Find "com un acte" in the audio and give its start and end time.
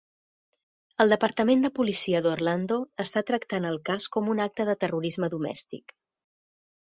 4.15-4.67